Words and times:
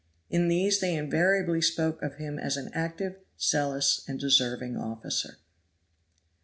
In 0.31 0.47
these 0.47 0.79
they 0.79 0.95
invariably 0.95 1.61
spoke 1.61 2.01
of 2.01 2.15
him 2.15 2.39
as 2.39 2.57
an 2.57 2.71
active, 2.73 3.17
zealous 3.39 4.03
and 4.07 4.19
deserving 4.19 4.75
officer. 4.75 5.37